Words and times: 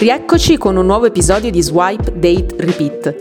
Rieccoci 0.00 0.56
con 0.56 0.78
un 0.78 0.86
nuovo 0.86 1.04
episodio 1.04 1.50
di 1.50 1.60
Swipe 1.60 2.18
Date 2.18 2.54
Repeat, 2.56 3.16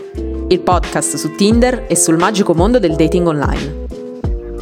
il 0.48 0.62
podcast 0.62 1.18
su 1.18 1.36
Tinder 1.36 1.84
e 1.90 1.98
sul 1.98 2.16
magico 2.16 2.54
mondo 2.54 2.80
del 2.80 2.96
dating 2.96 3.28
online. 3.28 3.88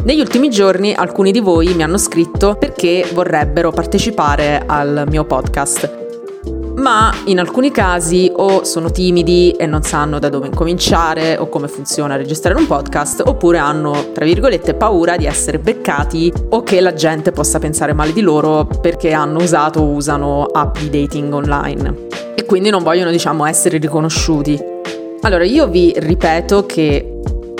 Negli 0.03 0.19
ultimi 0.19 0.49
giorni 0.49 0.95
alcuni 0.95 1.31
di 1.31 1.39
voi 1.39 1.75
mi 1.75 1.83
hanno 1.83 1.99
scritto 1.99 2.55
perché 2.55 3.07
vorrebbero 3.13 3.69
partecipare 3.69 4.63
al 4.65 5.03
mio 5.07 5.25
podcast 5.25 6.05
ma 6.77 7.11
in 7.25 7.39
alcuni 7.39 7.71
casi 7.71 8.31
o 8.35 8.63
sono 8.63 8.91
timidi 8.91 9.51
e 9.51 9.65
non 9.65 9.81
sanno 9.81 10.19
da 10.19 10.29
dove 10.29 10.47
incominciare 10.47 11.35
o 11.37 11.49
come 11.49 11.67
funziona 11.67 12.15
registrare 12.15 12.57
un 12.57 12.67
podcast, 12.67 13.23
oppure 13.25 13.57
hanno, 13.57 14.11
tra 14.13 14.25
virgolette, 14.25 14.75
paura 14.75 15.17
di 15.17 15.25
essere 15.25 15.57
beccati 15.57 16.31
o 16.49 16.61
che 16.61 16.79
la 16.79 16.93
gente 16.93 17.31
possa 17.31 17.57
pensare 17.57 17.93
male 17.93 18.13
di 18.13 18.21
loro 18.21 18.67
perché 18.79 19.11
hanno 19.11 19.41
usato 19.41 19.79
o 19.79 19.87
usano 19.87 20.43
app 20.43 20.77
di 20.77 20.89
dating 20.91 21.33
online 21.33 22.06
e 22.37 22.45
quindi 22.45 22.69
non 22.69 22.83
vogliono, 22.83 23.09
diciamo, 23.09 23.45
essere 23.45 23.79
riconosciuti. 23.79 24.61
Allora, 25.21 25.43
io 25.43 25.67
vi 25.67 25.91
ripeto 25.97 26.67
che 26.67 27.17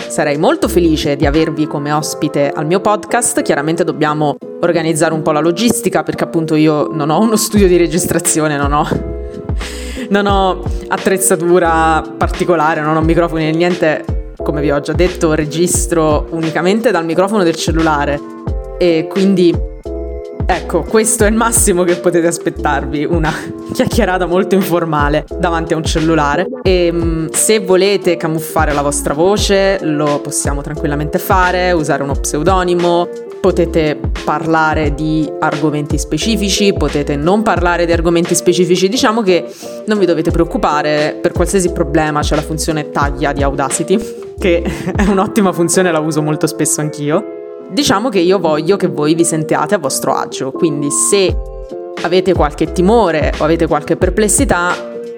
Sarei 0.08 0.38
molto 0.38 0.70
felice 0.70 1.18
di 1.18 1.26
avervi 1.26 1.68
come 1.68 1.92
ospite 1.92 2.50
al 2.50 2.66
mio 2.66 2.80
podcast, 2.80 3.42
chiaramente 3.42 3.84
dobbiamo 3.84 4.38
organizzare 4.62 5.14
un 5.14 5.22
po' 5.22 5.32
la 5.32 5.42
logistica 5.42 6.02
perché 6.02 6.24
appunto 6.24 6.56
io 6.56 6.88
non 6.88 7.10
ho 7.10 7.20
uno 7.20 7.36
studio 7.36 7.68
di 7.68 7.76
registrazione, 7.76 8.56
non 8.56 8.72
ho, 8.72 8.88
non 10.10 10.26
ho 10.26 10.64
attrezzatura 10.88 12.02
particolare, 12.18 12.80
non 12.80 12.96
ho 12.96 13.02
microfoni 13.02 13.44
né 13.44 13.52
niente, 13.52 14.34
come 14.38 14.62
vi 14.62 14.72
ho 14.72 14.80
già 14.80 14.94
detto 14.94 15.34
registro 15.34 16.28
unicamente 16.30 16.90
dal 16.90 17.04
microfono 17.04 17.44
del 17.44 17.56
cellulare. 17.56 18.20
E 18.80 19.08
quindi 19.10 19.54
Ecco, 20.50 20.84
questo 20.84 21.26
è 21.26 21.28
il 21.28 21.36
massimo 21.36 21.84
che 21.84 21.98
potete 21.98 22.26
aspettarvi, 22.26 23.04
una 23.04 23.32
chiacchierata 23.74 24.26
molto 24.26 24.56
informale 24.56 25.26
davanti 25.38 25.74
a 25.74 25.76
un 25.76 25.84
cellulare. 25.84 26.48
E 26.64 26.90
mm, 26.90 27.28
se 27.32 27.60
volete 27.60 28.16
camuffare 28.16 28.72
la 28.72 28.82
vostra 28.82 29.14
voce, 29.14 29.78
lo 29.82 30.22
possiamo 30.22 30.62
tranquillamente 30.62 31.20
fare, 31.20 31.74
usare 31.74 32.02
uno 32.02 32.14
pseudonimo, 32.14 33.10
potete 33.42 34.00
parlare 34.24 34.94
di 34.94 35.30
argomenti 35.40 35.98
specifici, 35.98 36.72
potete 36.74 37.18
non 37.18 37.44
parlare 37.44 37.86
di 37.86 37.92
argomenti 37.92 38.34
specifici, 38.34 38.88
diciamo 38.88 39.22
che 39.22 39.46
non 39.86 40.00
vi 40.00 40.06
dovete 40.06 40.32
preoccupare, 40.32 41.20
per 41.22 41.34
qualsiasi 41.34 41.74
problema 41.74 42.22
c'è 42.22 42.36
la 42.36 42.42
funzione 42.42 42.90
taglia 42.90 43.34
di 43.34 43.44
Audacity, 43.44 44.00
che 44.40 44.64
è 44.96 45.04
un'ottima 45.04 45.52
funzione, 45.52 45.92
la 45.92 46.00
uso 46.00 46.22
molto 46.22 46.48
spesso 46.48 46.80
anch'io. 46.80 47.27
Diciamo 47.70 48.10
che 48.10 48.20
io 48.20 48.40
voglio 48.40 48.78
che 48.78 48.88
voi 48.88 49.14
vi 49.14 49.26
sentiate 49.26 49.76
a 49.76 49.78
vostro 49.78 50.14
agio, 50.14 50.52
quindi 50.52 50.90
se 50.90 51.36
avete 52.02 52.34
qualche 52.34 52.72
timore 52.72 53.34
o 53.38 53.44
avete 53.44 53.68
qualche 53.68 53.98
perplessità, 53.98 54.74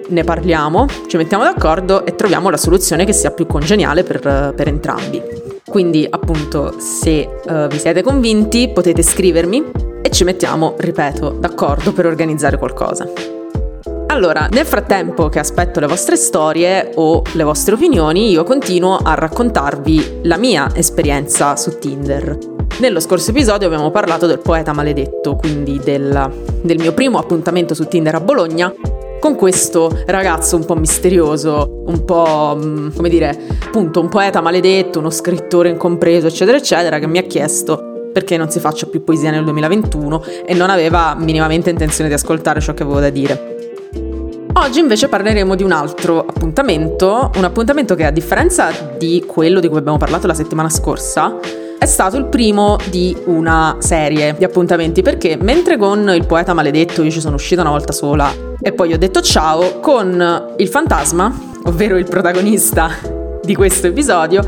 ne 0.08 0.24
parliamo, 0.24 0.86
ci 1.06 1.16
mettiamo 1.16 1.44
d'accordo 1.44 2.04
e 2.04 2.16
troviamo 2.16 2.50
la 2.50 2.56
soluzione 2.56 3.04
che 3.04 3.12
sia 3.12 3.30
più 3.30 3.46
congeniale 3.46 4.02
per, 4.02 4.52
per 4.54 4.66
entrambi. 4.66 5.22
Quindi 5.64 6.04
appunto 6.10 6.74
se 6.80 7.40
uh, 7.46 7.68
vi 7.68 7.78
siete 7.78 8.02
convinti 8.02 8.68
potete 8.74 9.02
scrivermi 9.02 9.70
e 10.02 10.10
ci 10.10 10.24
mettiamo, 10.24 10.74
ripeto, 10.76 11.30
d'accordo 11.38 11.92
per 11.92 12.06
organizzare 12.06 12.58
qualcosa. 12.58 13.39
Allora, 14.10 14.48
nel 14.50 14.66
frattempo 14.66 15.28
che 15.28 15.38
aspetto 15.38 15.78
le 15.78 15.86
vostre 15.86 16.16
storie 16.16 16.90
o 16.96 17.22
le 17.34 17.44
vostre 17.44 17.74
opinioni, 17.74 18.30
io 18.30 18.42
continuo 18.42 18.96
a 18.96 19.14
raccontarvi 19.14 20.22
la 20.24 20.36
mia 20.36 20.68
esperienza 20.74 21.54
su 21.54 21.78
Tinder. 21.78 22.36
Nello 22.80 22.98
scorso 22.98 23.30
episodio 23.30 23.68
abbiamo 23.68 23.92
parlato 23.92 24.26
del 24.26 24.40
poeta 24.40 24.72
maledetto, 24.72 25.36
quindi 25.36 25.78
del, 25.78 26.28
del 26.60 26.78
mio 26.80 26.92
primo 26.92 27.18
appuntamento 27.18 27.72
su 27.72 27.86
Tinder 27.86 28.16
a 28.16 28.20
Bologna 28.20 28.74
con 29.20 29.36
questo 29.36 29.96
ragazzo 30.06 30.56
un 30.56 30.64
po' 30.64 30.74
misterioso, 30.74 31.84
un 31.86 32.04
po' 32.04 32.58
mm, 32.60 32.88
come 32.96 33.08
dire, 33.08 33.38
appunto 33.64 34.00
un 34.00 34.08
poeta 34.08 34.40
maledetto, 34.40 34.98
uno 34.98 35.10
scrittore 35.10 35.68
incompreso, 35.68 36.26
eccetera, 36.26 36.56
eccetera, 36.56 36.98
che 36.98 37.06
mi 37.06 37.18
ha 37.18 37.22
chiesto 37.22 38.08
perché 38.12 38.36
non 38.36 38.50
si 38.50 38.58
faccia 38.58 38.86
più 38.86 39.04
poesia 39.04 39.30
nel 39.30 39.44
2021 39.44 40.24
e 40.46 40.54
non 40.54 40.68
aveva 40.68 41.14
minimamente 41.16 41.70
intenzione 41.70 42.08
di 42.08 42.16
ascoltare 42.16 42.60
ciò 42.60 42.74
che 42.74 42.82
avevo 42.82 42.98
da 42.98 43.10
dire. 43.10 43.49
Oggi 44.60 44.78
invece 44.78 45.08
parleremo 45.08 45.54
di 45.54 45.62
un 45.62 45.72
altro 45.72 46.20
appuntamento, 46.20 47.30
un 47.34 47.44
appuntamento 47.44 47.94
che 47.94 48.04
a 48.04 48.10
differenza 48.10 48.70
di 48.98 49.24
quello 49.26 49.58
di 49.58 49.68
cui 49.68 49.78
abbiamo 49.78 49.96
parlato 49.96 50.26
la 50.26 50.34
settimana 50.34 50.68
scorsa, 50.68 51.38
è 51.78 51.86
stato 51.86 52.18
il 52.18 52.26
primo 52.26 52.76
di 52.90 53.16
una 53.24 53.76
serie 53.78 54.34
di 54.36 54.44
appuntamenti 54.44 55.00
perché 55.00 55.38
mentre 55.40 55.78
con 55.78 56.12
il 56.14 56.26
poeta 56.26 56.52
maledetto 56.52 57.02
io 57.02 57.10
ci 57.10 57.22
sono 57.22 57.36
uscita 57.36 57.62
una 57.62 57.70
volta 57.70 57.92
sola 57.92 58.30
e 58.60 58.72
poi 58.72 58.92
ho 58.92 58.98
detto 58.98 59.22
ciao, 59.22 59.80
con 59.80 60.52
il 60.58 60.68
fantasma, 60.68 61.34
ovvero 61.64 61.96
il 61.96 62.04
protagonista 62.04 62.90
di 63.42 63.54
questo 63.54 63.86
episodio, 63.86 64.46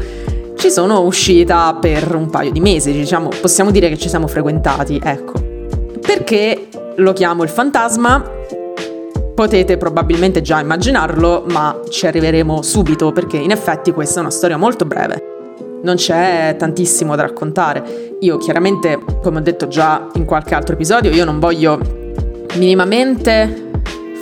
ci 0.56 0.70
sono 0.70 1.00
uscita 1.00 1.74
per 1.80 2.14
un 2.14 2.28
paio 2.28 2.52
di 2.52 2.60
mesi, 2.60 2.92
diciamo, 2.92 3.30
possiamo 3.40 3.70
dire 3.70 3.88
che 3.88 3.96
ci 3.96 4.10
siamo 4.10 4.26
frequentati, 4.26 5.00
ecco. 5.02 5.32
Perché 6.00 6.68
lo 6.96 7.14
chiamo 7.14 7.44
il 7.44 7.48
fantasma? 7.48 8.40
Potete 9.34 9.76
probabilmente 9.78 10.42
già 10.42 10.60
immaginarlo, 10.60 11.44
ma 11.48 11.80
ci 11.88 12.06
arriveremo 12.06 12.60
subito 12.62 13.12
perché 13.12 13.38
in 13.38 13.50
effetti 13.50 13.90
questa 13.92 14.18
è 14.18 14.20
una 14.20 14.30
storia 14.30 14.56
molto 14.56 14.84
breve. 14.84 15.30
Non 15.82 15.96
c'è 15.96 16.54
tantissimo 16.58 17.16
da 17.16 17.22
raccontare. 17.22 18.16
Io 18.20 18.36
chiaramente, 18.36 18.98
come 19.22 19.38
ho 19.38 19.42
detto 19.42 19.68
già 19.68 20.08
in 20.14 20.24
qualche 20.26 20.54
altro 20.54 20.74
episodio, 20.74 21.10
io 21.10 21.24
non 21.24 21.40
voglio 21.40 21.80
minimamente 22.54 23.70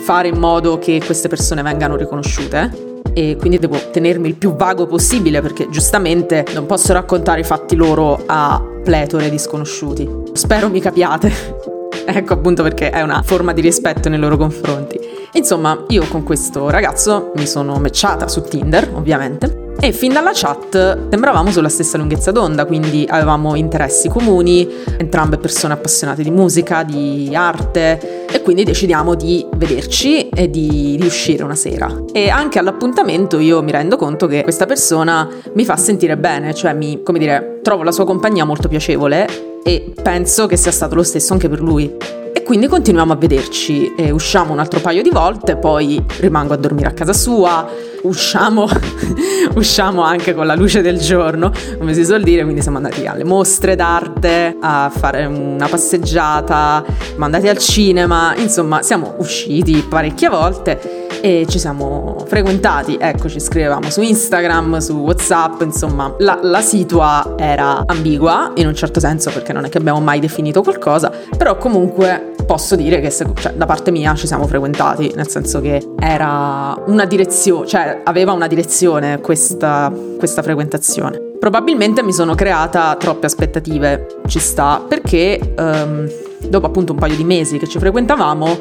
fare 0.01 0.29
in 0.29 0.37
modo 0.37 0.79
che 0.79 1.01
queste 1.05 1.27
persone 1.27 1.61
vengano 1.61 1.95
riconosciute 1.95 2.89
e 3.13 3.35
quindi 3.37 3.59
devo 3.59 3.77
tenermi 3.91 4.29
il 4.29 4.35
più 4.35 4.55
vago 4.55 4.85
possibile 4.85 5.41
perché 5.41 5.69
giustamente 5.69 6.45
non 6.53 6.65
posso 6.65 6.93
raccontare 6.93 7.41
i 7.41 7.43
fatti 7.43 7.75
loro 7.75 8.23
a 8.25 8.61
pletore 8.83 9.29
di 9.29 9.37
sconosciuti. 9.37 10.09
Spero 10.33 10.69
mi 10.69 10.79
capiate. 10.79 11.70
ecco 12.05 12.33
appunto 12.33 12.63
perché 12.63 12.89
è 12.89 13.01
una 13.01 13.21
forma 13.23 13.53
di 13.53 13.61
rispetto 13.61 14.09
nei 14.09 14.19
loro 14.19 14.37
confronti. 14.37 14.99
Insomma, 15.33 15.85
io 15.87 16.05
con 16.07 16.23
questo 16.23 16.69
ragazzo 16.69 17.31
mi 17.35 17.47
sono 17.47 17.79
matchata 17.79 18.27
su 18.27 18.41
Tinder, 18.41 18.91
ovviamente. 18.93 19.69
E 19.79 19.93
fin 19.93 20.13
dalla 20.13 20.31
chat 20.33 21.09
sembravamo 21.09 21.49
sulla 21.49 21.69
stessa 21.69 21.97
lunghezza 21.97 22.31
d'onda, 22.31 22.65
quindi 22.65 23.07
avevamo 23.09 23.55
interessi 23.55 24.09
comuni, 24.09 24.69
entrambe 24.97 25.37
persone 25.37 25.73
appassionate 25.73 26.21
di 26.21 26.29
musica, 26.29 26.83
di 26.83 27.31
arte 27.33 28.27
e 28.29 28.41
quindi 28.43 28.63
decidiamo 28.63 29.15
di 29.15 29.43
vederci 29.55 30.29
e 30.29 30.49
di, 30.49 30.97
di 30.99 31.05
uscire 31.05 31.43
una 31.43 31.55
sera. 31.55 32.03
E 32.11 32.29
anche 32.29 32.59
all'appuntamento 32.59 33.39
io 33.39 33.63
mi 33.63 33.71
rendo 33.71 33.95
conto 33.95 34.27
che 34.27 34.43
questa 34.43 34.67
persona 34.67 35.27
mi 35.53 35.65
fa 35.65 35.77
sentire 35.77 36.15
bene, 36.15 36.53
cioè 36.53 36.73
mi, 36.73 37.01
come 37.01 37.17
dire, 37.17 37.59
trovo 37.63 37.81
la 37.81 37.91
sua 37.91 38.05
compagnia 38.05 38.45
molto 38.45 38.67
piacevole 38.67 39.50
e 39.63 39.93
penso 40.01 40.47
che 40.47 40.57
sia 40.57 40.71
stato 40.71 40.95
lo 40.95 41.03
stesso 41.03 41.33
anche 41.33 41.49
per 41.49 41.61
lui. 41.61 41.91
E 42.33 42.43
quindi 42.43 42.67
continuiamo 42.67 43.13
a 43.13 43.15
vederci, 43.15 43.93
e 43.95 44.11
usciamo 44.11 44.53
un 44.53 44.59
altro 44.59 44.79
paio 44.79 45.01
di 45.01 45.09
volte, 45.09 45.57
poi 45.57 46.03
rimango 46.19 46.53
a 46.53 46.57
dormire 46.57 46.87
a 46.87 46.91
casa 46.91 47.13
sua, 47.13 47.67
usciamo, 48.03 48.67
usciamo 49.55 50.01
anche 50.01 50.33
con 50.33 50.45
la 50.45 50.55
luce 50.55 50.81
del 50.81 50.97
giorno, 50.97 51.51
come 51.77 51.93
si 51.93 52.05
suol 52.05 52.23
dire, 52.23 52.43
quindi 52.43 52.61
siamo 52.61 52.77
andati 52.77 53.05
alle 53.05 53.23
mostre 53.23 53.75
d'arte, 53.75 54.57
a 54.59 54.91
fare 54.95 55.25
una 55.25 55.67
passeggiata, 55.67 56.83
siamo 57.07 57.25
andati 57.25 57.47
al 57.47 57.57
cinema, 57.57 58.33
insomma 58.37 58.81
siamo 58.81 59.15
usciti 59.17 59.85
parecchie 59.87 60.29
volte 60.29 61.00
e 61.21 61.45
ci 61.47 61.59
siamo 61.59 62.23
frequentati, 62.27 62.97
ecco 62.99 63.29
ci 63.29 63.39
scrivevamo 63.39 63.89
su 63.89 64.01
Instagram, 64.01 64.79
su 64.79 64.93
Whatsapp, 64.93 65.61
insomma 65.61 66.13
la, 66.17 66.39
la 66.41 66.61
situa 66.61 67.35
era 67.37 67.83
ambigua 67.85 68.51
in 68.55 68.67
un 68.67 68.75
certo 68.75 68.99
senso 68.99 69.29
perché 69.31 69.53
non 69.53 69.65
è 69.65 69.69
che 69.69 69.77
abbiamo 69.77 69.99
mai 69.99 70.19
definito 70.19 70.61
qualcosa, 70.61 71.11
però 71.37 71.57
comunque 71.57 72.33
posso 72.45 72.75
dire 72.75 72.99
che 72.99 73.09
se, 73.09 73.25
cioè, 73.35 73.53
da 73.53 73.65
parte 73.65 73.91
mia 73.91 74.13
ci 74.15 74.27
siamo 74.27 74.47
frequentati, 74.47 75.13
nel 75.15 75.29
senso 75.29 75.61
che 75.61 75.81
era 75.99 76.75
una 76.87 77.05
direzione, 77.05 77.67
cioè 77.67 78.01
aveva 78.03 78.31
una 78.33 78.47
direzione 78.47 79.21
questa, 79.21 79.91
questa 80.17 80.41
frequentazione. 80.41 81.29
Probabilmente 81.39 82.03
mi 82.03 82.13
sono 82.13 82.35
creata 82.35 82.95
troppe 82.99 83.27
aspettative, 83.27 84.07
ci 84.27 84.39
sta, 84.39 84.83
perché 84.85 85.53
um, 85.57 86.07
dopo 86.47 86.65
appunto 86.65 86.91
un 86.91 86.99
paio 86.99 87.15
di 87.15 87.23
mesi 87.23 87.57
che 87.57 87.67
ci 87.67 87.79
frequentavamo, 87.79 88.57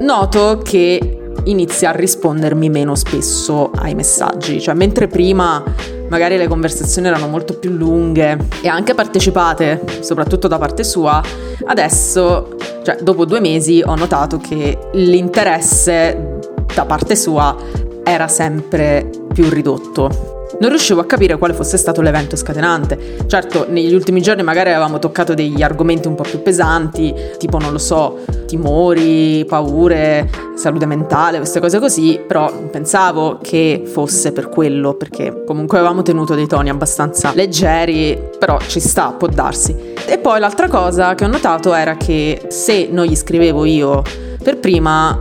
noto 0.00 0.60
che 0.62 1.21
inizia 1.44 1.90
a 1.90 1.92
rispondermi 1.92 2.68
meno 2.70 2.94
spesso 2.94 3.70
ai 3.74 3.94
messaggi, 3.94 4.60
cioè 4.60 4.74
mentre 4.74 5.06
prima 5.06 5.62
magari 6.08 6.36
le 6.36 6.46
conversazioni 6.46 7.08
erano 7.08 7.26
molto 7.26 7.54
più 7.54 7.70
lunghe 7.70 8.36
e 8.60 8.68
anche 8.68 8.94
partecipate, 8.94 9.82
soprattutto 10.00 10.46
da 10.46 10.58
parte 10.58 10.84
sua, 10.84 11.22
adesso, 11.64 12.56
cioè 12.82 12.98
dopo 13.00 13.24
due 13.24 13.40
mesi 13.40 13.82
ho 13.84 13.94
notato 13.94 14.38
che 14.38 14.78
l'interesse 14.92 16.38
da 16.74 16.84
parte 16.84 17.16
sua 17.16 17.56
era 18.04 18.28
sempre 18.28 19.08
più 19.32 19.48
ridotto 19.48 20.31
non 20.60 20.70
riuscivo 20.70 21.00
a 21.00 21.04
capire 21.04 21.38
quale 21.38 21.54
fosse 21.54 21.76
stato 21.76 22.00
l'evento 22.00 22.36
scatenante. 22.36 23.16
Certo, 23.26 23.66
negli 23.68 23.94
ultimi 23.94 24.20
giorni 24.20 24.42
magari 24.42 24.70
avevamo 24.70 24.98
toccato 24.98 25.34
degli 25.34 25.62
argomenti 25.62 26.08
un 26.08 26.14
po' 26.14 26.22
più 26.22 26.42
pesanti, 26.42 27.14
tipo, 27.38 27.58
non 27.58 27.72
lo 27.72 27.78
so, 27.78 28.20
timori, 28.46 29.44
paure, 29.46 30.28
salute 30.54 30.86
mentale, 30.86 31.38
queste 31.38 31.60
cose 31.60 31.78
così, 31.78 32.20
però 32.26 32.52
pensavo 32.70 33.38
che 33.42 33.82
fosse 33.86 34.32
per 34.32 34.48
quello, 34.48 34.94
perché 34.94 35.42
comunque 35.44 35.78
avevamo 35.78 36.02
tenuto 36.02 36.34
dei 36.34 36.46
toni 36.46 36.68
abbastanza 36.68 37.32
leggeri, 37.34 38.30
però 38.38 38.58
ci 38.66 38.80
sta, 38.80 39.12
può 39.12 39.28
darsi. 39.28 39.74
E 40.06 40.18
poi 40.18 40.40
l'altra 40.40 40.68
cosa 40.68 41.14
che 41.14 41.24
ho 41.24 41.28
notato 41.28 41.72
era 41.72 41.96
che 41.96 42.42
se 42.48 42.88
non 42.90 43.06
gli 43.06 43.16
scrivevo 43.16 43.64
io 43.64 44.02
per 44.42 44.58
prima, 44.58 45.18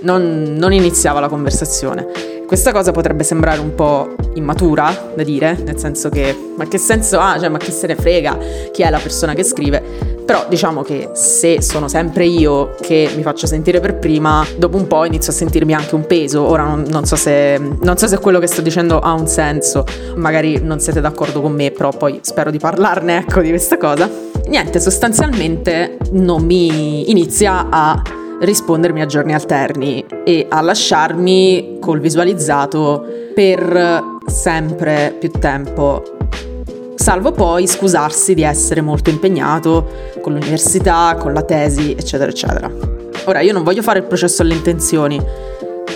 non, 0.00 0.54
non 0.56 0.72
iniziava 0.72 1.20
la 1.20 1.28
conversazione. 1.28 2.31
Questa 2.52 2.70
cosa 2.70 2.92
potrebbe 2.92 3.24
sembrare 3.24 3.60
un 3.60 3.74
po' 3.74 4.14
immatura 4.34 5.12
da 5.16 5.22
dire, 5.22 5.56
nel 5.64 5.78
senso 5.78 6.10
che 6.10 6.36
ma 6.54 6.68
che 6.68 6.76
senso 6.76 7.18
ha, 7.18 7.38
cioè 7.38 7.48
ma 7.48 7.56
che 7.56 7.70
se 7.70 7.86
ne 7.86 7.96
frega? 7.96 8.36
Chi 8.70 8.82
è 8.82 8.90
la 8.90 8.98
persona 8.98 9.32
che 9.32 9.42
scrive, 9.42 9.80
però 10.22 10.44
diciamo 10.50 10.82
che 10.82 11.12
se 11.14 11.62
sono 11.62 11.88
sempre 11.88 12.26
io 12.26 12.74
che 12.78 13.10
mi 13.16 13.22
faccio 13.22 13.46
sentire 13.46 13.80
per 13.80 13.98
prima, 13.98 14.44
dopo 14.58 14.76
un 14.76 14.86
po' 14.86 15.06
inizio 15.06 15.32
a 15.32 15.34
sentirmi 15.34 15.72
anche 15.72 15.94
un 15.94 16.06
peso, 16.06 16.42
ora 16.42 16.64
non, 16.64 16.84
non, 16.90 17.06
so, 17.06 17.16
se, 17.16 17.58
non 17.58 17.96
so 17.96 18.06
se 18.06 18.18
quello 18.18 18.38
che 18.38 18.46
sto 18.46 18.60
dicendo 18.60 18.98
ha 18.98 19.14
un 19.14 19.26
senso, 19.26 19.86
magari 20.16 20.60
non 20.62 20.78
siete 20.78 21.00
d'accordo 21.00 21.40
con 21.40 21.52
me, 21.54 21.70
però 21.70 21.88
poi 21.88 22.18
spero 22.20 22.50
di 22.50 22.58
parlarne 22.58 23.16
ecco 23.26 23.40
di 23.40 23.48
questa 23.48 23.78
cosa. 23.78 24.06
Niente, 24.48 24.78
sostanzialmente 24.78 25.96
non 26.10 26.44
mi 26.44 27.10
inizia 27.10 27.68
a 27.70 28.02
rispondermi 28.42 29.00
a 29.00 29.06
giorni 29.06 29.34
alterni 29.34 30.04
e 30.24 30.46
a 30.48 30.60
lasciarmi 30.60 31.78
col 31.80 32.00
visualizzato 32.00 33.04
per 33.34 34.02
sempre 34.26 35.14
più 35.18 35.30
tempo. 35.30 36.02
Salvo 36.96 37.32
poi 37.32 37.66
scusarsi 37.66 38.34
di 38.34 38.42
essere 38.42 38.80
molto 38.80 39.10
impegnato 39.10 40.10
con 40.20 40.32
l'università, 40.32 41.16
con 41.18 41.32
la 41.32 41.42
tesi, 41.42 41.92
eccetera, 41.92 42.30
eccetera. 42.30 42.70
Ora, 43.24 43.40
io 43.40 43.52
non 43.52 43.62
voglio 43.62 43.82
fare 43.82 44.00
il 44.00 44.04
processo 44.04 44.42
alle 44.42 44.54
intenzioni, 44.54 45.20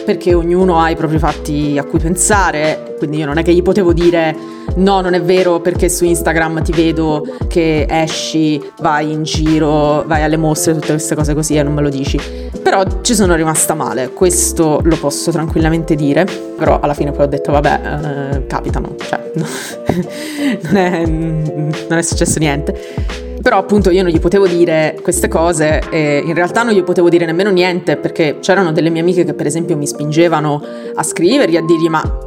perché 0.04 0.34
ognuno 0.34 0.80
ha 0.80 0.90
i 0.90 0.96
propri 0.96 1.18
fatti 1.18 1.76
a 1.78 1.84
cui 1.84 1.98
pensare, 1.98 2.85
quindi 2.96 3.18
io 3.18 3.26
non 3.26 3.38
è 3.38 3.42
che 3.42 3.52
gli 3.52 3.62
potevo 3.62 3.92
dire 3.92 4.34
no, 4.76 5.00
non 5.00 5.14
è 5.14 5.22
vero 5.22 5.60
perché 5.60 5.88
su 5.88 6.04
Instagram 6.04 6.62
ti 6.62 6.72
vedo 6.72 7.24
che 7.48 7.86
esci, 7.88 8.62
vai 8.80 9.12
in 9.12 9.22
giro, 9.22 10.04
vai 10.06 10.22
alle 10.22 10.36
mostre, 10.36 10.74
tutte 10.74 10.88
queste 10.88 11.14
cose 11.14 11.34
così 11.34 11.56
e 11.56 11.62
non 11.62 11.74
me 11.74 11.82
lo 11.82 11.88
dici. 11.88 12.18
Però 12.62 12.82
ci 13.02 13.14
sono 13.14 13.34
rimasta 13.34 13.74
male, 13.74 14.10
questo 14.10 14.80
lo 14.82 14.96
posso 14.96 15.30
tranquillamente 15.30 15.94
dire, 15.94 16.26
però 16.56 16.80
alla 16.80 16.94
fine 16.94 17.12
poi 17.12 17.24
ho 17.24 17.28
detto 17.28 17.52
vabbè, 17.52 17.80
eh, 18.34 18.46
capitano, 18.46 18.94
cioè 18.96 19.30
no, 19.34 19.46
non, 20.62 20.76
è, 20.76 21.06
non 21.06 21.98
è 21.98 22.02
successo 22.02 22.38
niente. 22.38 23.24
Però 23.40 23.58
appunto 23.58 23.90
io 23.90 24.02
non 24.02 24.10
gli 24.10 24.18
potevo 24.18 24.48
dire 24.48 24.98
queste 25.02 25.28
cose 25.28 25.80
e 25.90 26.20
in 26.24 26.34
realtà 26.34 26.64
non 26.64 26.74
gli 26.74 26.82
potevo 26.82 27.08
dire 27.08 27.26
nemmeno 27.26 27.50
niente 27.50 27.96
perché 27.96 28.38
c'erano 28.40 28.72
delle 28.72 28.90
mie 28.90 29.02
amiche 29.02 29.24
che 29.24 29.34
per 29.34 29.46
esempio 29.46 29.76
mi 29.76 29.86
spingevano 29.86 30.60
a 30.92 31.02
scrivergli, 31.04 31.56
a 31.56 31.62
dirgli 31.62 31.86
ma 31.86 32.25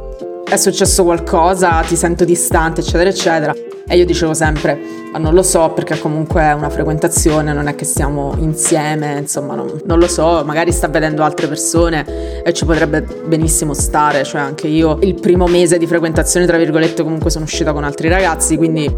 è 0.50 0.56
successo 0.56 1.04
qualcosa, 1.04 1.80
ti 1.86 1.94
sento 1.94 2.24
distante, 2.24 2.80
eccetera, 2.80 3.08
eccetera. 3.08 3.54
E 3.86 3.96
io 3.96 4.04
dicevo 4.04 4.34
sempre, 4.34 4.78
ma 5.12 5.18
non 5.18 5.32
lo 5.32 5.42
so 5.42 5.70
perché 5.70 5.98
comunque 5.98 6.42
è 6.42 6.52
una 6.52 6.68
frequentazione, 6.68 7.52
non 7.52 7.68
è 7.68 7.76
che 7.76 7.84
stiamo 7.84 8.34
insieme, 8.38 9.18
insomma, 9.18 9.54
non, 9.54 9.80
non, 9.84 9.98
lo 9.98 10.08
so, 10.08 10.42
magari 10.44 10.72
sta 10.72 10.88
vedendo 10.88 11.22
altre 11.22 11.46
persone 11.46 12.42
e 12.42 12.52
ci 12.52 12.64
potrebbe 12.64 13.02
benissimo 13.26 13.74
stare, 13.74 14.24
cioè 14.24 14.40
anche 14.40 14.66
io 14.66 14.98
il 15.02 15.14
primo 15.14 15.46
mese 15.46 15.78
di 15.78 15.86
frequentazione, 15.86 16.46
tra 16.46 16.56
virgolette, 16.56 17.04
comunque 17.04 17.30
sono 17.30 17.44
uscita 17.44 17.72
con 17.72 17.84
altri 17.84 18.08
ragazzi, 18.08 18.56
quindi 18.56 18.92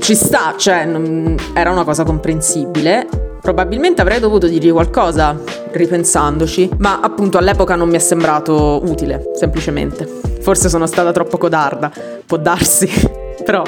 ci 0.00 0.14
sta, 0.14 0.54
cioè 0.56 0.86
non, 0.86 1.34
era 1.54 1.70
una 1.70 1.84
cosa 1.84 2.04
comprensibile. 2.04 3.25
Probabilmente 3.46 4.00
avrei 4.00 4.18
dovuto 4.18 4.48
dirgli 4.48 4.72
qualcosa, 4.72 5.40
ripensandoci, 5.70 6.68
ma 6.78 6.98
appunto 7.00 7.38
all'epoca 7.38 7.76
non 7.76 7.88
mi 7.88 7.94
è 7.94 8.00
sembrato 8.00 8.80
utile, 8.84 9.30
semplicemente. 9.36 10.04
Forse 10.40 10.68
sono 10.68 10.84
stata 10.86 11.12
troppo 11.12 11.38
codarda, 11.38 11.92
può 12.26 12.38
darsi, 12.38 12.90
però 13.46 13.62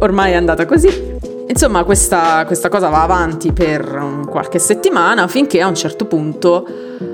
ormai 0.00 0.32
è 0.32 0.34
andata 0.34 0.66
così. 0.66 1.16
Insomma, 1.48 1.82
questa, 1.84 2.44
questa, 2.44 2.68
cosa 2.68 2.90
va 2.90 3.04
avanti 3.04 3.52
per 3.52 4.26
qualche 4.28 4.58
settimana 4.58 5.26
finché 5.28 5.62
a 5.62 5.66
un 5.66 5.76
certo 5.76 6.04
punto 6.04 6.66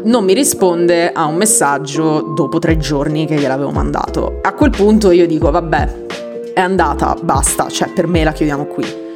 non 0.02 0.24
mi 0.24 0.34
risponde 0.34 1.12
a 1.12 1.24
un 1.24 1.36
messaggio 1.36 2.32
dopo 2.34 2.58
tre 2.58 2.78
giorni 2.78 3.26
che 3.26 3.36
gliel'avevo 3.36 3.70
mandato. 3.70 4.40
A 4.42 4.54
quel 4.54 4.70
punto 4.70 5.12
io 5.12 5.28
dico, 5.28 5.52
vabbè, 5.52 6.06
è 6.52 6.60
andata, 6.60 7.16
basta, 7.22 7.68
cioè 7.68 7.92
per 7.92 8.08
me 8.08 8.24
la 8.24 8.32
chiudiamo 8.32 8.64
qui. 8.64 9.06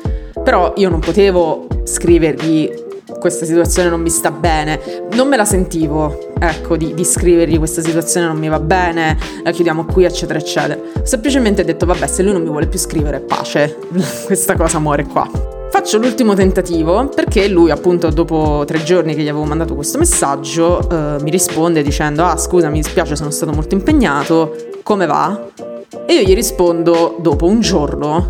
Però 0.45 0.73
io 0.77 0.89
non 0.89 1.01
potevo 1.01 1.67
scrivergli 1.83 2.91
questa 3.23 3.45
situazione 3.47 3.89
non 3.89 4.01
mi 4.01 4.11
sta 4.11 4.33
bene, 4.33 4.81
non 5.13 5.29
me 5.29 5.37
la 5.37 5.45
sentivo, 5.45 6.33
ecco, 6.41 6.77
di, 6.77 6.93
di 6.93 7.05
scrivergli 7.05 7.57
questa 7.57 7.81
situazione 7.81 8.27
non 8.27 8.37
mi 8.37 8.49
va 8.49 8.59
bene, 8.59 9.17
la 9.45 9.53
chiudiamo 9.53 9.85
qui, 9.85 10.03
eccetera, 10.03 10.41
eccetera. 10.41 10.75
Ho 10.75 11.05
semplicemente 11.05 11.63
detto, 11.63 11.87
vabbè, 11.87 12.09
se 12.09 12.25
lui 12.25 12.33
non 12.33 12.43
mi 12.43 12.49
vuole 12.49 12.67
più 12.67 12.81
scrivere, 12.81 13.21
pace, 13.21 13.79
questa 14.27 14.57
cosa 14.57 14.81
muore 14.81 15.05
qua. 15.05 15.31
Faccio 15.71 15.99
l'ultimo 15.99 16.35
tentativo 16.35 17.09
perché 17.15 17.47
lui 17.47 17.71
appunto 17.71 18.11
dopo 18.11 18.65
tre 18.67 18.83
giorni 18.83 19.15
che 19.15 19.23
gli 19.23 19.29
avevo 19.29 19.45
mandato 19.45 19.77
questo 19.77 19.99
messaggio 19.99 20.81
eh, 20.91 21.23
mi 21.23 21.31
risponde 21.31 21.83
dicendo 21.83 22.25
ah 22.25 22.37
scusa 22.37 22.69
mi 22.69 22.83
dispiace 22.83 23.17
sono 23.17 23.31
stato 23.31 23.53
molto 23.53 23.75
impegnato, 23.75 24.55
come 24.83 25.07
va? 25.07 25.47
E 26.07 26.13
io 26.13 26.23
gli 26.23 26.35
rispondo 26.35 27.17
dopo 27.21 27.47
un 27.47 27.61
giorno, 27.61 28.27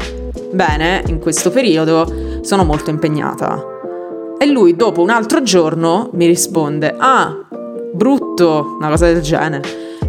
bene, 0.53 1.03
in 1.07 1.19
questo 1.19 1.51
periodo 1.51 2.43
sono 2.43 2.63
molto 2.65 2.91
impegnata. 2.91 3.72
E 4.43 4.47
lui 4.47 4.75
dopo 4.75 5.01
un 5.03 5.11
altro 5.11 5.41
giorno 5.45 6.11
mi 6.15 6.27
risponde, 6.27 6.93
ah, 6.99 7.47
brutto, 7.93 8.75
una 8.77 8.89
cosa 8.89 9.07
del 9.07 9.21
genere, 9.21 9.63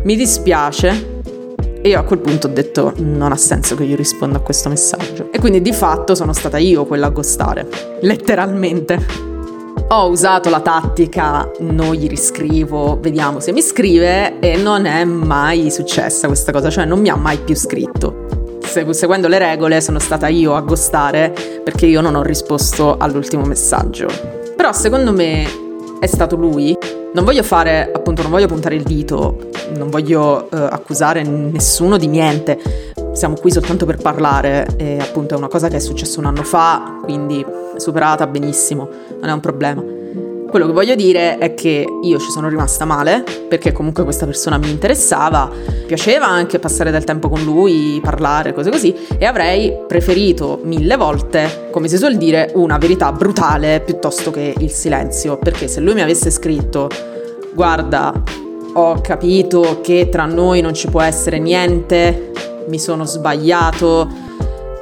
mi 0.06 0.16
dispiace. 0.16 1.22
E 1.80 1.90
io 1.90 2.00
a 2.00 2.02
quel 2.02 2.18
punto 2.18 2.48
ho 2.48 2.50
detto 2.50 2.94
non 2.98 3.32
ha 3.32 3.38
senso 3.38 3.76
che 3.76 3.84
io 3.84 3.96
risponda 3.96 4.38
a 4.38 4.42
questo 4.42 4.70
messaggio. 4.70 5.32
E 5.32 5.38
quindi 5.38 5.62
di 5.62 5.72
fatto 5.72 6.16
sono 6.16 6.34
stata 6.34 6.58
io 6.58 6.84
quella 6.86 7.06
a 7.06 7.10
ghostare, 7.12 7.70
letteralmente 8.02 9.06
ho 9.90 10.08
usato 10.08 10.50
la 10.50 10.62
tattica 10.62 11.52
non 11.60 11.94
gli 11.94 12.08
riscrivo, 12.08 12.98
vediamo 13.00 13.40
se 13.40 13.52
mi 13.52 13.62
scrive 13.62 14.40
e 14.40 14.58
non 14.58 14.86
è 14.86 15.04
mai 15.06 15.70
successa 15.70 16.26
questa 16.26 16.52
cosa, 16.52 16.72
cioè 16.72 16.86
non 16.86 17.00
mi 17.02 17.10
ha 17.10 17.16
mai 17.16 17.38
più 17.38 17.56
scritto. 17.56 18.43
Seguendo 18.94 19.28
le 19.28 19.38
regole 19.38 19.82
sono 19.82 20.00
stata 20.00 20.28
io 20.28 20.56
a 20.56 20.62
ghostare 20.62 21.34
perché 21.64 21.86
io 21.86 22.02
non 22.02 22.16
ho 22.16 22.24
risposto 22.24 22.98
all'ultimo 22.98 23.44
messaggio. 23.44 24.08
Però 24.56 24.72
secondo 24.74 25.12
me 25.12 25.46
è 26.00 26.08
stato 26.08 26.36
lui. 26.36 26.76
Non 27.14 27.24
voglio 27.24 27.44
fare, 27.44 27.92
appunto, 27.94 28.24
non 28.24 28.32
voglio 28.32 28.48
puntare 28.48 28.74
il 28.74 28.82
dito, 28.82 29.52
non 29.76 29.92
voglio 29.92 30.48
uh, 30.50 30.56
accusare 30.56 31.22
nessuno 31.22 31.98
di 31.98 32.08
niente. 32.08 32.60
Siamo 33.14 33.36
qui 33.36 33.52
soltanto 33.52 33.86
per 33.86 33.98
parlare 33.98 34.68
e 34.78 34.98
appunto 34.98 35.36
è 35.36 35.38
una 35.38 35.48
cosa 35.48 35.68
che 35.68 35.76
è 35.76 35.80
successa 35.80 36.20
un 36.20 36.26
anno 36.26 36.44
fa, 36.44 37.00
quindi 37.04 37.46
superata 37.78 38.26
benissimo, 38.26 38.90
non 39.20 39.30
è 39.30 39.32
un 39.32 39.40
problema. 39.40 39.93
Quello 40.54 40.68
che 40.68 40.74
voglio 40.74 40.94
dire 40.94 41.40
è 41.40 41.56
che 41.56 41.84
io 42.04 42.20
ci 42.20 42.30
sono 42.30 42.48
rimasta 42.48 42.86
male 42.86 43.24
perché 43.50 43.72
comunque 43.72 44.04
questa 44.04 44.28
persona 44.28 44.60
mi 44.60 44.70
interessava, 44.70 45.50
piaceva 45.88 46.28
anche 46.28 46.60
passare 46.60 46.92
del 46.92 47.04
tempo 47.06 47.28
con 47.28 47.42
lui, 47.42 48.00
parlare, 48.04 48.54
cose 48.54 48.70
così 48.70 48.94
e 49.18 49.26
avrei 49.26 49.76
preferito 49.88 50.60
mille 50.64 50.96
volte, 50.96 51.70
come 51.72 51.88
si 51.88 51.98
suol 51.98 52.18
dire, 52.18 52.52
una 52.54 52.78
verità 52.78 53.12
brutale 53.12 53.82
piuttosto 53.84 54.30
che 54.30 54.54
il 54.56 54.70
silenzio, 54.70 55.38
perché 55.38 55.68
se 55.68 55.80
lui 55.80 55.96
mi 55.96 56.02
avesse 56.02 56.30
scritto 56.30 56.88
guarda, 57.56 58.14
ho 58.74 59.02
capito 59.02 59.80
che 59.82 60.10
tra 60.12 60.26
noi 60.26 60.62
non 60.62 60.76
ci 60.76 60.88
può 60.88 61.02
essere 61.02 61.40
niente, 61.40 62.32
mi 62.68 62.78
sono 62.78 63.06
sbagliato, 63.06 64.08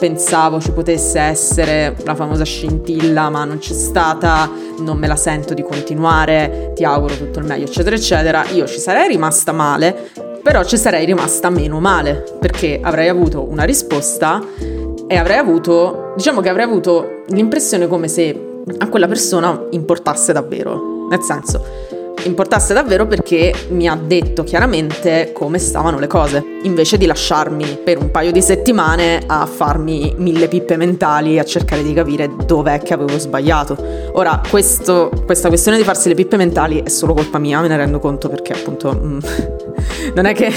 pensavo 0.01 0.59
ci 0.59 0.71
potesse 0.71 1.19
essere 1.19 1.95
la 2.05 2.15
famosa 2.15 2.43
scintilla, 2.43 3.29
ma 3.29 3.45
non 3.45 3.59
c'è 3.59 3.73
stata, 3.73 4.49
non 4.79 4.97
me 4.97 5.05
la 5.05 5.15
sento 5.15 5.53
di 5.53 5.61
continuare, 5.61 6.71
ti 6.73 6.83
auguro 6.83 7.15
tutto 7.15 7.37
il 7.37 7.45
meglio, 7.45 7.65
eccetera, 7.65 7.95
eccetera, 7.95 8.45
io 8.49 8.65
ci 8.65 8.79
sarei 8.79 9.07
rimasta 9.07 9.51
male, 9.51 10.09
però 10.41 10.63
ci 10.63 10.75
sarei 10.75 11.05
rimasta 11.05 11.51
meno 11.51 11.79
male, 11.79 12.23
perché 12.39 12.79
avrei 12.81 13.09
avuto 13.09 13.47
una 13.47 13.63
risposta 13.63 14.43
e 15.05 15.15
avrei 15.15 15.37
avuto, 15.37 16.13
diciamo 16.15 16.41
che 16.41 16.49
avrei 16.49 16.65
avuto 16.65 17.21
l'impressione 17.27 17.85
come 17.85 18.07
se 18.07 18.63
a 18.79 18.87
quella 18.87 19.07
persona 19.07 19.67
importasse 19.69 20.33
davvero, 20.33 21.05
nel 21.11 21.21
senso 21.21 21.90
importasse 22.23 22.73
davvero 22.73 23.05
perché 23.05 23.53
mi 23.69 23.87
ha 23.87 23.95
detto 23.95 24.43
chiaramente 24.43 25.31
come 25.33 25.59
stavano 25.59 25.99
le 25.99 26.07
cose, 26.07 26.43
invece 26.63 26.97
di 26.97 27.05
lasciarmi 27.05 27.79
per 27.83 27.97
un 27.97 28.11
paio 28.11 28.31
di 28.31 28.41
settimane 28.41 29.21
a 29.25 29.45
farmi 29.45 30.13
mille 30.17 30.47
pippe 30.47 30.77
mentali 30.77 31.39
a 31.39 31.43
cercare 31.43 31.83
di 31.83 31.93
capire 31.93 32.29
dov'è 32.45 32.79
che 32.79 32.93
avevo 32.93 33.17
sbagliato. 33.17 33.77
Ora, 34.13 34.41
questo, 34.49 35.11
questa 35.25 35.47
questione 35.47 35.77
di 35.77 35.83
farsi 35.83 36.09
le 36.09 36.15
pippe 36.15 36.37
mentali 36.37 36.81
è 36.83 36.89
solo 36.89 37.13
colpa 37.13 37.39
mia, 37.39 37.61
me 37.61 37.67
ne 37.67 37.77
rendo 37.77 37.99
conto 37.99 38.29
perché 38.29 38.53
appunto 38.53 38.93
mm, 38.93 39.19
non, 40.15 40.25
è 40.25 40.33
che, 40.33 40.51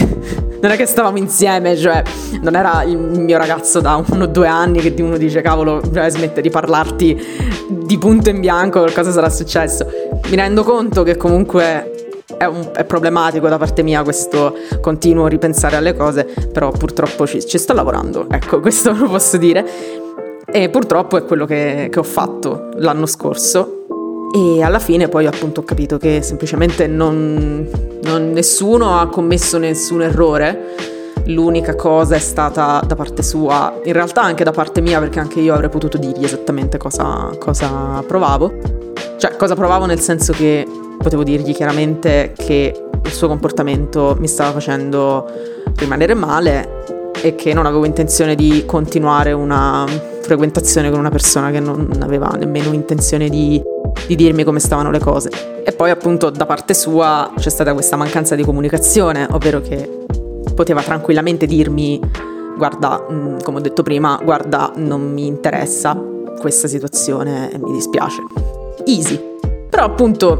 non 0.60 0.70
è 0.70 0.76
che 0.76 0.86
stavamo 0.86 1.18
insieme, 1.18 1.76
cioè 1.76 2.02
non 2.40 2.54
era 2.56 2.82
il 2.82 2.98
mio 2.98 3.38
ragazzo 3.38 3.80
da 3.80 4.02
uno 4.06 4.24
o 4.24 4.26
due 4.26 4.46
anni 4.46 4.80
che 4.80 4.94
uno 5.02 5.16
dice 5.16 5.40
cavolo, 5.40 5.80
smette 6.08 6.40
di 6.40 6.50
parlarti 6.50 7.62
di 7.68 7.98
punto 7.98 8.30
in 8.30 8.40
bianco, 8.40 8.80
qualcosa 8.80 9.10
sarà 9.10 9.30
successo. 9.30 9.86
Mi 10.28 10.36
rendo 10.36 10.62
conto 10.62 11.02
che 11.02 11.16
comunque 11.16 11.53
è, 11.58 12.44
un, 12.46 12.70
è, 12.74 12.84
problematico 12.84 13.48
da 13.48 13.58
parte 13.58 13.82
mia 13.82 14.02
questo 14.02 14.54
continuo 14.80 15.26
ripensare 15.26 15.76
alle 15.76 15.94
cose, 15.94 16.24
però 16.52 16.70
purtroppo 16.70 17.26
ci, 17.26 17.44
ci, 17.46 17.58
sto 17.58 17.72
lavorando, 17.72 18.26
ecco, 18.30 18.60
questo 18.60 18.92
lo 18.92 19.08
posso 19.08 19.36
dire. 19.36 19.64
E 20.46 20.68
purtroppo 20.68 21.16
è 21.16 21.24
quello 21.24 21.46
che, 21.46 21.88
che 21.90 21.98
ho 21.98 22.04
fatto 22.04 22.68
l'anno 22.76 23.06
scorso. 23.06 23.80
E 24.34 24.62
alla 24.62 24.80
fine 24.80 25.08
poi 25.08 25.26
appunto 25.26 25.60
ho 25.60 25.62
capito 25.62 25.96
che 25.96 26.20
semplicemente 26.22 26.88
non, 26.88 27.68
non 28.02 28.32
nessuno 28.32 28.98
ha 28.98 29.08
commesso 29.08 29.58
nessun 29.58 30.02
errore. 30.02 30.92
L'unica 31.26 31.74
cosa 31.74 32.16
è 32.16 32.18
stata 32.18 32.82
da 32.84 32.94
parte 32.96 33.22
sua, 33.22 33.80
in 33.84 33.92
realtà 33.92 34.22
anche 34.22 34.44
da 34.44 34.50
parte 34.50 34.80
mia, 34.80 34.98
perché 34.98 35.20
anche 35.20 35.40
io 35.40 35.54
avrei 35.54 35.70
potuto 35.70 35.96
dirgli 35.98 36.24
esattamente 36.24 36.78
cosa, 36.78 37.30
cosa 37.38 38.02
provavo. 38.06 38.52
Cioè, 39.16 39.36
cosa 39.36 39.54
provavo 39.54 39.86
nel 39.86 40.00
senso 40.00 40.32
che 40.32 40.66
potevo 41.04 41.22
dirgli 41.22 41.54
chiaramente 41.54 42.32
che 42.34 42.74
il 43.04 43.12
suo 43.12 43.28
comportamento 43.28 44.16
mi 44.18 44.26
stava 44.26 44.52
facendo 44.52 45.30
rimanere 45.76 46.14
male 46.14 47.12
e 47.20 47.34
che 47.34 47.52
non 47.52 47.66
avevo 47.66 47.84
intenzione 47.84 48.34
di 48.34 48.64
continuare 48.64 49.32
una 49.32 49.84
frequentazione 50.22 50.88
con 50.88 50.98
una 50.98 51.10
persona 51.10 51.50
che 51.50 51.60
non 51.60 51.90
aveva 52.00 52.28
nemmeno 52.38 52.72
intenzione 52.72 53.28
di, 53.28 53.62
di 54.06 54.16
dirmi 54.16 54.44
come 54.44 54.60
stavano 54.60 54.90
le 54.90 54.98
cose. 54.98 55.28
E 55.62 55.72
poi 55.72 55.90
appunto 55.90 56.30
da 56.30 56.46
parte 56.46 56.72
sua 56.72 57.30
c'è 57.36 57.50
stata 57.50 57.74
questa 57.74 57.96
mancanza 57.96 58.34
di 58.34 58.42
comunicazione, 58.42 59.28
ovvero 59.30 59.60
che 59.60 60.06
poteva 60.54 60.80
tranquillamente 60.80 61.44
dirmi 61.44 62.00
guarda, 62.56 63.06
mm, 63.10 63.40
come 63.42 63.58
ho 63.58 63.60
detto 63.60 63.82
prima, 63.82 64.18
guarda, 64.24 64.72
non 64.76 65.12
mi 65.12 65.26
interessa 65.26 66.00
questa 66.40 66.66
situazione 66.66 67.52
e 67.52 67.58
mi 67.58 67.72
dispiace. 67.72 68.22
Easy. 68.86 69.20
Però 69.68 69.84
appunto 69.84 70.38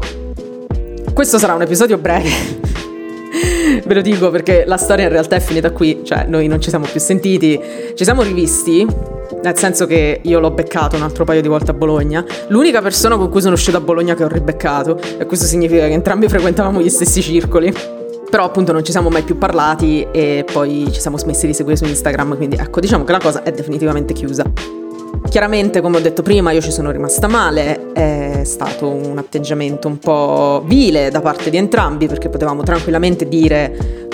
questo 1.15 1.37
sarà 1.37 1.53
un 1.53 1.61
episodio 1.61 1.97
breve. 1.97 2.29
Ve 3.87 3.93
lo 3.93 4.01
dico 4.01 4.29
perché 4.31 4.65
la 4.67 4.75
storia 4.75 5.05
in 5.05 5.11
realtà 5.11 5.37
è 5.37 5.39
finita 5.39 5.71
qui, 5.71 6.01
cioè 6.03 6.25
noi 6.27 6.47
non 6.47 6.59
ci 6.59 6.67
siamo 6.67 6.85
più 6.91 6.99
sentiti, 6.99 7.57
ci 7.95 8.03
siamo 8.03 8.21
rivisti, 8.21 8.85
nel 9.41 9.57
senso 9.57 9.85
che 9.85 10.19
io 10.21 10.39
l'ho 10.41 10.51
beccato 10.51 10.97
un 10.97 11.03
altro 11.03 11.23
paio 11.23 11.41
di 11.41 11.47
volte 11.47 11.71
a 11.71 11.73
Bologna, 11.73 12.23
l'unica 12.49 12.81
persona 12.81 13.15
con 13.15 13.29
cui 13.29 13.39
sono 13.39 13.53
uscito 13.53 13.77
a 13.77 13.79
Bologna 13.79 14.13
che 14.13 14.25
ho 14.25 14.27
ribeccato, 14.27 14.99
e 15.17 15.25
questo 15.25 15.45
significa 15.45 15.87
che 15.87 15.93
entrambi 15.93 16.27
frequentavamo 16.27 16.81
gli 16.81 16.89
stessi 16.89 17.21
circoli. 17.21 17.73
Però 18.29 18.43
appunto 18.43 18.73
non 18.73 18.83
ci 18.83 18.91
siamo 18.91 19.07
mai 19.07 19.21
più 19.21 19.37
parlati 19.37 20.05
e 20.11 20.43
poi 20.51 20.89
ci 20.91 20.99
siamo 20.99 21.17
smessi 21.17 21.47
di 21.47 21.53
seguire 21.53 21.77
su 21.77 21.85
Instagram, 21.85 22.35
quindi 22.35 22.57
ecco, 22.57 22.81
diciamo 22.81 23.05
che 23.05 23.13
la 23.13 23.19
cosa 23.19 23.41
è 23.43 23.51
definitivamente 23.53 24.11
chiusa. 24.11 24.43
Chiaramente, 25.35 25.81
come 25.81 25.97
ho 25.97 25.99
detto 25.99 26.21
prima, 26.21 26.51
io 26.51 26.61
ci 26.61 26.71
sono 26.71 26.91
rimasta 26.91 27.27
male, 27.27 27.91
è 27.91 28.43
stato 28.45 28.87
un 28.87 29.17
atteggiamento 29.17 29.89
un 29.89 29.99
po' 29.99 30.63
vile 30.65 31.11
da 31.11 31.19
parte 31.19 31.49
di 31.49 31.57
entrambi 31.57 32.07
perché 32.07 32.29
potevamo 32.29 32.63
tranquillamente 32.63 33.27
dire 33.27 34.07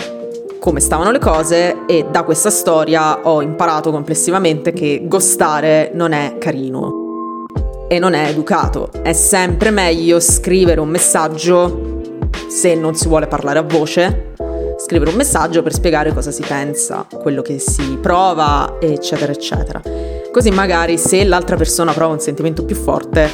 come 0.58 0.80
stavano 0.80 1.12
le 1.12 1.20
cose 1.20 1.86
e 1.86 2.08
da 2.10 2.24
questa 2.24 2.50
storia 2.50 3.20
ho 3.22 3.44
imparato 3.44 3.92
complessivamente 3.92 4.74
che 4.74 5.04
gostare 5.06 5.92
non 5.94 6.12
è 6.12 6.38
carino 6.40 7.46
e 7.88 8.00
non 8.00 8.16
è 8.16 8.28
educato. 8.28 8.90
È 9.04 9.14
sempre 9.14 9.70
meglio 9.70 10.20
scrivere 10.20 10.80
un 10.80 10.90
messaggio 10.90 12.02
se 12.48 12.74
non 12.74 12.96
si 12.96 13.08
vuole 13.08 13.28
parlare 13.28 13.60
a 13.60 13.62
voce, 13.62 14.34
scrivere 14.78 15.12
un 15.12 15.18
messaggio 15.18 15.62
per 15.62 15.72
spiegare 15.72 16.16
cosa 16.16 16.32
si 16.32 16.42
pensa, 16.42 17.06
quello 17.22 17.44
che 17.44 17.60
si 17.60 18.00
prova, 18.02 18.78
eccetera, 18.82 19.32
eccetera. 19.32 20.21
Così 20.32 20.50
magari 20.50 20.98
se 20.98 21.26
l'altra 21.26 21.58
persona 21.58 21.92
prova 21.92 22.14
un 22.14 22.22
sentimento 22.22 22.64
più 22.64 22.76
forte, 22.76 23.30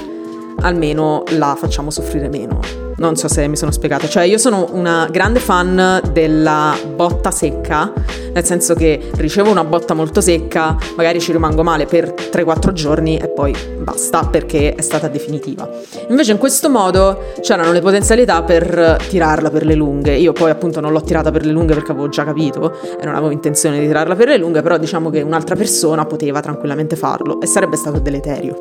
almeno 0.62 1.22
la 1.38 1.56
facciamo 1.56 1.92
soffrire 1.92 2.28
meno. 2.28 2.87
Non 3.00 3.16
so 3.16 3.28
se 3.28 3.48
mi 3.48 3.56
sono 3.56 3.70
spiegata, 3.70 4.08
cioè 4.08 4.24
io 4.24 4.40
sono 4.40 4.70
una 4.72 5.08
grande 5.12 5.40
fan 5.40 6.02
della 6.12 6.76
botta 6.96 7.30
secca, 7.30 7.94
nel 8.34 8.44
senso 8.44 8.74
che 8.74 9.12
ricevo 9.18 9.52
una 9.52 9.64
botta 9.64 9.94
molto 9.94 10.20
secca, 10.20 10.76
magari 10.96 11.22
ci 11.22 11.32
rimango 11.32 11.62
male 11.62 11.86
per 11.86 12.12
3-4 12.16 12.72
giorni 12.72 13.18
e 13.18 13.28
poi 13.28 13.56
basta 13.78 14.26
perché 14.26 14.74
è 14.74 14.82
stata 14.82 15.10
definitiva. 15.10 15.70
Invece 16.10 16.32
in 16.32 16.40
questo 16.40 16.72
modo 16.72 17.34
c'erano 17.40 17.72
le 17.72 17.82
potenzialità 17.82 18.42
per 18.42 18.98
tirarla 19.08 19.52
per 19.52 19.64
le 19.64 19.76
lunghe. 19.76 20.16
Io 20.16 20.34
poi 20.34 20.50
appunto 20.50 20.80
non 20.80 20.92
l'ho 20.92 21.02
tirata 21.02 21.30
per 21.30 21.46
le 21.46 21.52
lunghe 21.52 21.76
perché 21.76 21.92
avevo 21.92 22.10
già 22.10 22.24
capito 22.24 22.80
e 23.00 23.06
non 23.06 23.14
avevo 23.14 23.30
intenzione 23.30 23.80
di 23.80 23.86
tirarla 23.86 24.16
per 24.16 24.30
le 24.30 24.38
lunghe, 24.38 24.64
però 24.64 24.80
diciamo 24.80 25.12
che 25.12 25.22
un'altra 25.22 25.56
persona 25.56 26.04
poteva 26.06 26.40
tranquillamente 26.40 26.96
farlo 26.96 27.40
e 27.42 27.46
sarebbe 27.46 27.76
stato 27.76 28.00
deleterio. 28.00 28.58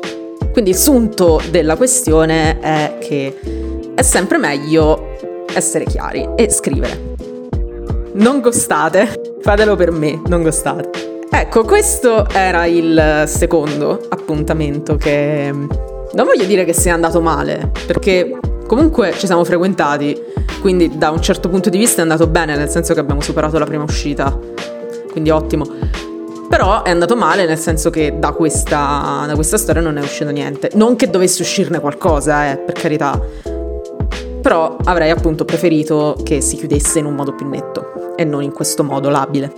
Quindi 0.51 0.69
il 0.69 0.77
sunto 0.77 1.41
della 1.49 1.75
questione 1.75 2.59
è 2.59 2.97
che 2.99 3.65
è 3.97 4.03
sempre 4.03 4.37
meglio 4.37 5.15
essere 5.55 5.83
chiari 5.85 6.29
e 6.35 6.51
scrivere. 6.51 7.15
Non 8.13 8.41
gostate, 8.41 9.39
fatelo 9.41 9.75
per 9.75 9.89
me, 9.89 10.21
non 10.27 10.43
gostate. 10.43 11.23
Ecco, 11.31 11.63
questo 11.63 12.29
era 12.29 12.67
il 12.67 13.23
secondo 13.25 14.05
appuntamento 14.09 14.97
che 14.97 15.49
non 15.51 16.25
voglio 16.25 16.45
dire 16.45 16.63
che 16.63 16.73
sia 16.73 16.93
andato 16.93 17.21
male, 17.21 17.71
perché 17.87 18.37
comunque 18.67 19.13
ci 19.17 19.25
siamo 19.25 19.43
frequentati, 19.43 20.15
quindi 20.61 20.95
da 20.95 21.09
un 21.09 21.21
certo 21.23 21.49
punto 21.49 21.71
di 21.71 21.79
vista 21.79 21.97
è 21.97 22.03
andato 22.03 22.27
bene, 22.27 22.55
nel 22.55 22.69
senso 22.69 22.93
che 22.93 22.99
abbiamo 22.99 23.21
superato 23.21 23.57
la 23.57 23.65
prima 23.65 23.83
uscita, 23.83 24.37
quindi 25.09 25.31
ottimo. 25.31 25.65
Però 26.47 26.83
è 26.83 26.91
andato 26.91 27.15
male 27.15 27.47
nel 27.47 27.57
senso 27.57 27.89
che 27.89 28.13
da 28.19 28.31
questa, 28.33 29.23
da 29.25 29.33
questa 29.33 29.57
storia 29.57 29.81
non 29.81 29.97
è 29.97 30.01
uscito 30.01 30.29
niente. 30.29 30.69
Non 30.75 30.95
che 30.95 31.09
dovesse 31.09 31.41
uscirne 31.41 31.79
qualcosa, 31.79 32.51
eh, 32.51 32.57
per 32.57 32.73
carità 32.73 33.56
però 34.47 34.77
avrei 34.85 35.09
appunto 35.09 35.43
preferito 35.43 36.15
che 36.23 36.39
si 36.39 36.55
chiudesse 36.55 36.99
in 36.99 37.05
un 37.05 37.15
modo 37.15 37.35
più 37.35 37.45
netto 37.49 38.15
e 38.15 38.23
non 38.23 38.41
in 38.41 38.53
questo 38.53 38.81
modo 38.81 39.09
labile. 39.09 39.51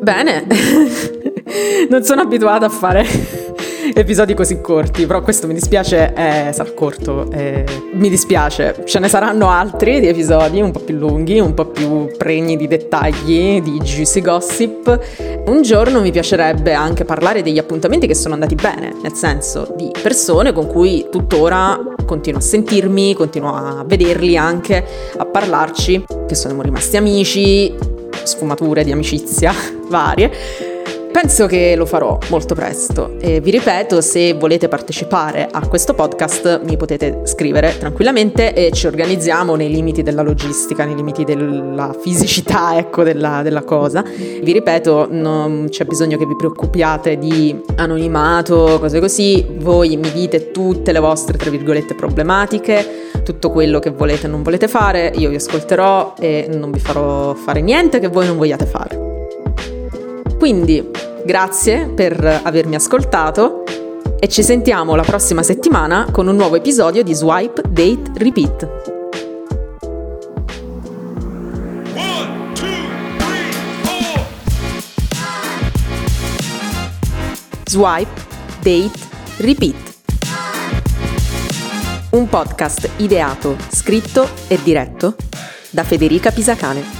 Bene, 0.00 0.46
non 1.90 2.04
sono 2.04 2.20
abituata 2.20 2.66
a 2.66 2.68
fare 2.68 3.04
episodi 3.92 4.34
così 4.34 4.60
corti, 4.60 5.04
però 5.04 5.20
questo 5.20 5.48
mi 5.48 5.54
dispiace 5.54 6.12
eh, 6.14 6.52
sarà 6.52 6.70
corto, 6.70 7.28
eh, 7.32 7.64
mi 7.94 8.08
dispiace, 8.08 8.84
ce 8.84 9.00
ne 9.00 9.08
saranno 9.08 9.50
altri 9.50 9.98
di 9.98 10.06
episodi 10.06 10.60
un 10.60 10.70
po' 10.70 10.78
più 10.78 10.96
lunghi, 10.96 11.40
un 11.40 11.52
po' 11.52 11.66
più 11.66 12.08
pregni 12.16 12.56
di 12.56 12.68
dettagli, 12.68 13.60
di 13.60 13.80
juicy 13.82 14.20
gossip. 14.20 15.29
Un 15.46 15.62
giorno 15.62 16.00
mi 16.00 16.10
piacerebbe 16.10 16.72
anche 16.72 17.04
parlare 17.04 17.42
degli 17.42 17.58
appuntamenti 17.58 18.06
che 18.06 18.14
sono 18.14 18.34
andati 18.34 18.54
bene, 18.54 18.94
nel 19.02 19.14
senso 19.14 19.72
di 19.76 19.90
persone 20.00 20.52
con 20.52 20.66
cui 20.66 21.08
tuttora 21.10 21.78
continuo 22.06 22.38
a 22.38 22.42
sentirmi, 22.42 23.14
continuo 23.14 23.54
a 23.54 23.84
vederli 23.84 24.36
anche, 24.36 24.84
a 25.16 25.24
parlarci, 25.26 26.04
che 26.26 26.34
sono 26.34 26.60
rimasti 26.62 26.96
amici, 26.96 27.74
sfumature 28.22 28.84
di 28.84 28.92
amicizia 28.92 29.52
varie 29.88 30.69
Penso 31.12 31.46
che 31.46 31.74
lo 31.76 31.86
farò 31.86 32.18
molto 32.28 32.54
presto 32.54 33.16
e 33.20 33.40
vi 33.40 33.50
ripeto, 33.50 34.00
se 34.00 34.32
volete 34.34 34.68
partecipare 34.68 35.48
a 35.50 35.66
questo 35.66 35.92
podcast 35.92 36.60
mi 36.62 36.76
potete 36.76 37.22
scrivere 37.24 37.76
tranquillamente 37.78 38.54
e 38.54 38.70
ci 38.70 38.86
organizziamo 38.86 39.56
nei 39.56 39.70
limiti 39.70 40.02
della 40.02 40.22
logistica, 40.22 40.84
nei 40.84 40.94
limiti 40.94 41.24
della 41.24 41.94
fisicità 42.00 42.76
ecco, 42.78 43.02
della, 43.02 43.42
della 43.42 43.64
cosa. 43.64 44.02
Vi 44.02 44.52
ripeto, 44.52 45.08
non 45.10 45.66
c'è 45.68 45.84
bisogno 45.84 46.16
che 46.16 46.26
vi 46.26 46.36
preoccupiate 46.36 47.18
di 47.18 47.60
anonimato, 47.76 48.78
cose 48.78 49.00
così, 49.00 49.44
voi 49.58 49.96
mi 49.96 50.12
dite 50.12 50.52
tutte 50.52 50.92
le 50.92 51.00
vostre, 51.00 51.36
tra 51.36 51.50
virgolette, 51.50 51.94
problematiche, 51.96 53.10
tutto 53.24 53.50
quello 53.50 53.80
che 53.80 53.90
volete 53.90 54.26
e 54.26 54.30
non 54.30 54.42
volete 54.42 54.68
fare, 54.68 55.12
io 55.16 55.28
vi 55.28 55.34
ascolterò 55.34 56.14
e 56.18 56.48
non 56.52 56.70
vi 56.70 56.78
farò 56.78 57.34
fare 57.34 57.60
niente 57.60 57.98
che 57.98 58.08
voi 58.08 58.26
non 58.26 58.36
vogliate 58.36 58.64
fare. 58.64 59.09
Quindi 60.40 60.90
grazie 61.22 61.86
per 61.86 62.40
avermi 62.42 62.74
ascoltato 62.74 63.62
e 64.18 64.26
ci 64.26 64.42
sentiamo 64.42 64.94
la 64.94 65.02
prossima 65.02 65.42
settimana 65.42 66.06
con 66.10 66.28
un 66.28 66.34
nuovo 66.34 66.56
episodio 66.56 67.02
di 67.02 67.12
Swipe 67.12 67.60
Date 67.68 68.10
Repeat. 68.14 68.68
Swipe, 77.66 78.20
date, 78.62 78.90
repeat. 79.36 79.74
un 82.12 82.28
podcast 82.30 82.88
ideato, 82.96 83.56
scritto 83.68 84.26
e 84.48 84.58
diretto 84.62 85.16
da 85.68 85.84
Federica 85.84 86.30
Pisacane. 86.30 86.99